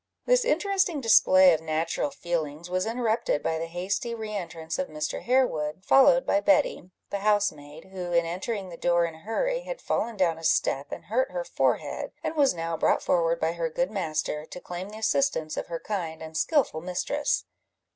This 0.25 0.43
interesting 0.45 0.99
display 0.99 1.53
of 1.53 1.61
natural 1.61 2.09
feelings 2.09 2.71
was 2.71 2.87
interrupted 2.87 3.43
by 3.43 3.59
the 3.59 3.67
hasty 3.67 4.15
re 4.15 4.31
entrance 4.35 4.79
of 4.79 4.87
Mr. 4.87 5.21
Harewood, 5.21 5.85
followed 5.85 6.25
by 6.25 6.39
Betty, 6.41 6.89
the 7.11 7.19
housemaid, 7.19 7.85
who, 7.91 8.11
in 8.11 8.25
entering 8.25 8.69
the 8.69 8.77
door 8.77 9.05
in 9.05 9.13
a 9.13 9.19
hurry, 9.19 9.59
had 9.59 9.79
fallen 9.79 10.17
down 10.17 10.39
a 10.39 10.43
step, 10.43 10.91
and 10.91 11.05
hurt 11.05 11.29
her 11.29 11.43
forehead, 11.45 12.13
and 12.23 12.35
was 12.35 12.55
now 12.55 12.75
brought 12.75 13.03
forward 13.03 13.39
by 13.39 13.51
her 13.51 13.69
good 13.69 13.91
master, 13.91 14.43
to 14.47 14.59
claim 14.59 14.89
the 14.89 14.97
assistance 14.97 15.55
of 15.55 15.67
her 15.67 15.79
kind 15.79 16.23
and 16.23 16.35
skilful 16.35 16.81
mistress. 16.81 17.45